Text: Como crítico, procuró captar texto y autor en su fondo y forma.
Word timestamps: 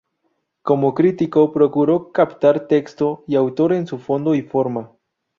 Como 0.63 0.95
crítico, 0.95 1.51
procuró 1.51 2.11
captar 2.11 2.67
texto 2.67 3.23
y 3.27 3.35
autor 3.35 3.71
en 3.73 3.85
su 3.85 3.99
fondo 3.99 4.33
y 4.33 4.41
forma. 4.41 4.93